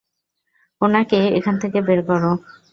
[0.81, 2.31] ওনাকে এখান থেকে বের করো।